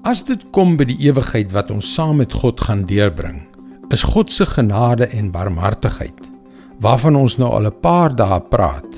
As 0.00 0.22
dit 0.24 0.40
kom 0.56 0.78
by 0.80 0.86
die 0.88 0.96
ewigheid 1.04 1.50
wat 1.52 1.68
ons 1.68 1.84
saam 1.92 2.22
met 2.22 2.32
God 2.32 2.62
gaan 2.64 2.86
deurbring, 2.88 3.42
is 3.92 4.00
God 4.00 4.30
se 4.32 4.46
genade 4.48 5.10
en 5.12 5.28
barmhartigheid 5.34 6.28
waarvan 6.80 7.18
ons 7.20 7.36
nou 7.36 7.50
al 7.52 7.68
'n 7.68 7.80
paar 7.84 8.16
dae 8.16 8.40
praat, 8.40 8.88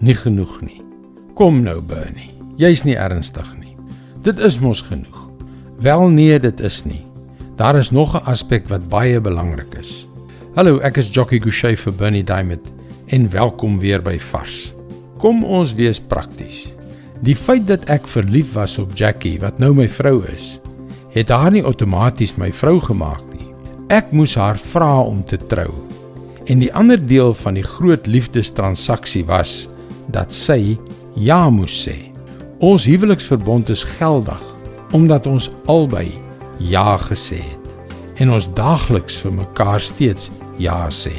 nie 0.00 0.14
genoeg 0.14 0.60
nie. 0.60 0.82
Kom 1.34 1.62
nou, 1.62 1.80
Bernie. 1.80 2.34
Jy's 2.56 2.82
nie 2.82 2.96
ernstig 2.96 3.46
nie. 3.60 3.76
Dit 4.22 4.40
is 4.40 4.58
mos 4.58 4.82
genoeg. 4.82 5.30
Wel 5.78 6.08
nee, 6.08 6.40
dit 6.40 6.60
is 6.60 6.84
nie. 6.84 7.06
Daar 7.56 7.76
is 7.76 7.90
nog 7.90 8.14
'n 8.14 8.26
aspek 8.26 8.68
wat 8.68 8.88
baie 8.88 9.20
belangrik 9.20 9.74
is. 9.78 10.08
Hallo, 10.54 10.78
ek 10.78 10.96
is 10.96 11.08
Jockey 11.10 11.38
Gouchee 11.38 11.76
vir 11.76 11.92
Bernie 11.92 12.24
Diamond 12.24 12.66
en 13.06 13.30
welkom 13.30 13.78
weer 13.78 14.02
by 14.02 14.18
Vars. 14.18 14.74
Kom 15.18 15.44
ons 15.44 15.74
wees 15.74 16.00
prakties. 16.00 16.77
Die 17.26 17.34
feit 17.34 17.66
dat 17.66 17.88
ek 17.90 18.06
verlief 18.06 18.52
was 18.54 18.76
op 18.78 18.92
Jackie, 18.94 19.40
wat 19.42 19.58
nou 19.58 19.72
my 19.74 19.88
vrou 19.90 20.20
is, 20.30 20.60
het 21.10 21.32
haar 21.34 21.50
nie 21.50 21.64
outomaties 21.66 22.36
my 22.38 22.52
vrou 22.54 22.76
gemaak 22.84 23.24
nie. 23.32 23.48
Ek 23.90 24.12
moes 24.14 24.36
haar 24.38 24.58
vra 24.60 25.00
om 25.02 25.24
te 25.26 25.38
trou. 25.50 25.72
En 26.46 26.62
die 26.62 26.70
ander 26.78 27.00
deel 27.00 27.34
van 27.34 27.58
die 27.58 27.66
groot 27.66 28.06
liefdestransaksie 28.06 29.24
was 29.26 29.66
dat 30.14 30.32
sy 30.32 30.78
ja 31.18 31.48
moes 31.50 31.74
sê. 31.88 31.96
Ons 32.62 32.86
huweliksverbond 32.86 33.70
is 33.74 33.82
geldig 33.98 34.44
omdat 34.96 35.26
ons 35.28 35.50
albei 35.68 36.08
ja 36.64 36.96
gesê 37.02 37.42
het 37.42 38.22
en 38.22 38.32
ons 38.34 38.48
daagliks 38.56 39.18
vir 39.22 39.34
mekaar 39.36 39.82
steeds 39.84 40.30
ja 40.58 40.86
sê. 40.90 41.12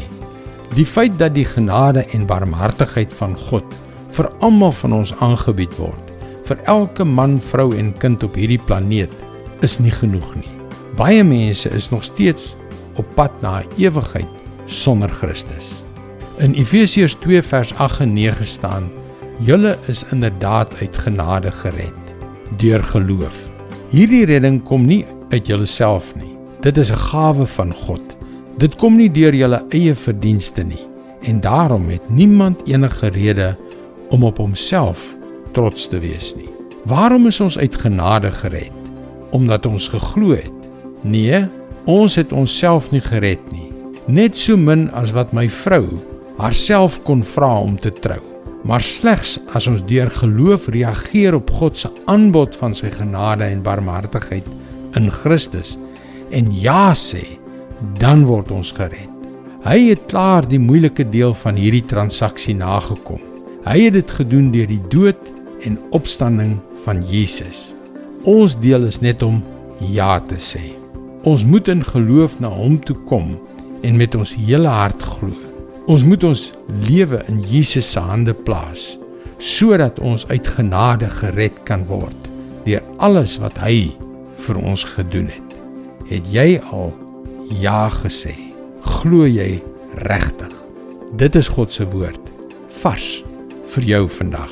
Die 0.75 0.87
feit 0.87 1.15
dat 1.19 1.35
die 1.35 1.45
genade 1.47 2.05
en 2.15 2.25
barmhartigheid 2.27 3.13
van 3.19 3.37
God 3.49 3.67
vir 4.15 4.29
almal 4.39 4.71
van 4.81 4.93
ons 4.93 5.13
aangebied 5.21 5.75
word. 5.77 6.13
Vir 6.47 6.61
elke 6.71 7.05
man, 7.05 7.37
vrou 7.41 7.71
en 7.77 7.91
kind 8.01 8.23
op 8.25 8.37
hierdie 8.39 8.61
planeet 8.65 9.13
is 9.65 9.77
nie 9.79 9.93
genoeg 9.93 10.31
nie. 10.35 10.49
Baie 10.97 11.23
mense 11.23 11.69
is 11.75 11.89
nog 11.93 12.03
steeds 12.07 12.55
op 12.97 13.05
pad 13.15 13.31
na 13.41 13.59
'n 13.59 13.69
ewigheid 13.77 14.27
sonder 14.65 15.09
Christus. 15.09 15.83
In 16.37 16.53
Efesiërs 16.53 17.15
2 17.19 17.41
vers 17.41 17.73
8 17.75 17.99
en 18.01 18.13
9 18.13 18.45
staan: 18.45 18.89
"Julle 19.39 19.77
is 19.87 20.05
inderdaad 20.11 20.75
uit 20.81 20.95
genade 20.95 21.51
gered 21.51 22.03
deur 22.57 22.83
geloof." 22.83 23.37
Hierdie 23.89 24.25
redding 24.25 24.63
kom 24.63 24.85
nie 24.85 25.05
uit 25.29 25.47
jouself 25.47 26.15
nie. 26.15 26.35
Dit 26.61 26.77
is 26.77 26.91
'n 26.91 26.97
gawe 26.97 27.45
van 27.45 27.73
God. 27.73 28.01
Dit 28.57 28.75
kom 28.75 28.95
nie 28.95 29.11
deur 29.11 29.35
julle 29.35 29.63
eie 29.69 29.95
verdienste 29.95 30.63
nie 30.63 30.89
en 31.21 31.41
daarom 31.41 31.89
het 31.89 32.09
niemand 32.09 32.61
enige 32.65 33.07
rede 33.07 33.57
om 34.09 34.23
op 34.23 34.37
homself 34.37 35.15
trots 35.53 35.87
te 35.89 35.99
wees 35.99 36.33
nie. 36.37 36.49
Waarom 36.89 37.27
is 37.27 37.39
ons 37.43 37.57
uit 37.57 37.75
genade 37.75 38.31
gered? 38.31 38.73
Omdat 39.35 39.65
ons 39.65 39.87
geglo 39.91 40.33
het? 40.37 40.69
Nee, 41.01 41.45
ons 41.85 42.15
het 42.15 42.31
onsself 42.33 42.91
nie 42.91 43.03
gered 43.03 43.43
nie. 43.51 43.69
Net 44.09 44.37
so 44.37 44.57
min 44.57 44.87
as 44.97 45.13
wat 45.13 45.33
my 45.37 45.45
vrou 45.49 45.85
haarself 46.39 47.01
kon 47.03 47.21
vra 47.23 47.51
om 47.59 47.77
te 47.77 47.91
trou. 47.91 48.21
Maar 48.67 48.83
slegs 48.83 49.37
as 49.55 49.67
ons 49.71 49.83
deur 49.87 50.09
geloof 50.11 50.67
reageer 50.73 51.37
op 51.37 51.51
God 51.59 51.77
se 51.77 51.91
aanbod 52.11 52.57
van 52.59 52.75
sy 52.75 52.91
genade 52.91 53.47
en 53.47 53.63
barmhartigheid 53.63 54.47
in 54.97 55.07
Christus 55.13 55.77
en 56.35 56.49
ja 56.53 56.91
sê, 56.97 57.23
dan 58.01 58.25
word 58.27 58.51
ons 58.51 58.73
gered. 58.75 59.07
Hy 59.63 59.89
het 59.89 60.05
klaar 60.11 60.45
die 60.47 60.59
moeilike 60.61 61.03
deel 61.11 61.33
van 61.35 61.57
hierdie 61.59 61.83
transaksie 61.87 62.55
nagekom. 62.55 63.28
Hy 63.69 63.83
het 63.83 63.93
dit 63.93 64.11
gedoen 64.17 64.47
deur 64.49 64.65
die 64.65 64.81
dood 64.89 65.27
en 65.61 65.75
opstanding 65.93 66.55
van 66.87 67.03
Jesus. 67.05 67.75
Ons 68.25 68.55
deel 68.57 68.87
is 68.87 68.97
net 69.03 69.21
om 69.21 69.43
ja 69.93 70.15
te 70.25 70.39
sê. 70.41 70.71
Ons 71.29 71.43
moet 71.45 71.69
in 71.69 71.83
geloof 71.85 72.39
na 72.41 72.49
hom 72.49 72.79
toe 72.81 72.95
kom 73.05 73.35
en 73.85 73.99
met 74.01 74.17
ons 74.17 74.33
hele 74.41 74.71
hart 74.73 75.05
glo. 75.11 75.37
Ons 75.85 76.01
moet 76.01 76.25
ons 76.25 76.47
lewe 76.87 77.21
in 77.29 77.43
Jesus 77.45 77.91
se 77.93 78.01
hande 78.01 78.33
plaas 78.33 78.95
sodat 79.37 80.01
ons 80.01 80.25
uit 80.33 80.51
genade 80.57 81.07
gered 81.21 81.61
kan 81.69 81.85
word 81.87 82.25
deur 82.65 82.81
alles 82.97 83.37
wat 83.39 83.55
hy 83.61 83.93
vir 84.49 84.65
ons 84.65 84.81
gedoen 84.97 85.29
het. 85.29 85.55
Het 86.09 86.33
jy 86.33 86.49
al 86.73 86.89
ja 87.61 87.85
gesê? 88.01 88.33
Glo 88.97 89.29
jy 89.29 89.61
regtig? 90.09 90.57
Dit 91.21 91.37
is 91.37 91.53
God 91.53 91.69
se 91.69 91.85
woord. 91.93 92.33
Vars 92.81 93.19
vir 93.75 93.83
jou 93.83 94.09
vandag. 94.09 94.51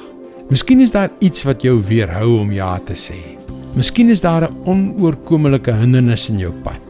Miskien 0.50 0.80
is 0.80 0.92
daar 0.94 1.10
iets 1.20 1.44
wat 1.48 1.62
jou 1.66 1.82
weerhou 1.84 2.38
om 2.40 2.52
ja 2.56 2.78
te 2.80 2.94
sê. 2.96 3.38
Miskien 3.76 4.10
is 4.10 4.22
daar 4.22 4.50
'n 4.50 4.56
onoorkomelike 4.66 5.74
hindernis 5.74 6.30
in 6.30 6.38
jou 6.38 6.54
pad. 6.64 6.82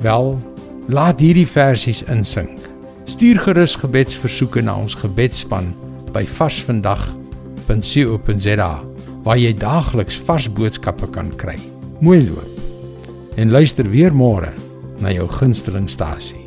Wel, 0.00 0.40
laat 0.88 1.20
hierdie 1.20 1.46
versies 1.46 2.02
insink. 2.02 2.58
Stuur 3.04 3.38
gerus 3.38 3.74
gebedsversoeke 3.74 4.62
na 4.62 4.76
ons 4.76 4.94
gebedsspan 4.94 5.74
by 6.12 6.26
varsvandag.co.za 6.26 8.80
waar 9.22 9.38
jy 9.38 9.54
daagliks 9.54 10.16
vars 10.16 10.52
boodskappe 10.52 11.06
kan 11.10 11.36
kry. 11.36 11.58
Mooi 12.00 12.28
loop. 12.28 12.60
En 13.36 13.50
luister 13.50 13.90
weer 13.90 14.14
môre 14.14 14.52
na 15.00 15.12
jou 15.12 15.28
gunstelingstasie. 15.28 16.45